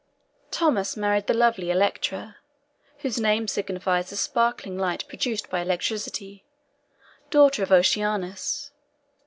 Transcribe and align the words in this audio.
Thaumas 0.49 0.97
married 0.97 1.27
the 1.27 1.33
lovely 1.35 1.69
Electra 1.69 2.37
(whose 3.01 3.21
name 3.21 3.47
signifies 3.47 4.09
the 4.09 4.15
sparkling 4.15 4.75
light 4.75 5.07
produced 5.07 5.47
by 5.51 5.59
electricity), 5.59 6.43
daughter 7.29 7.61
of 7.61 7.71
Oceanus. 7.71 8.71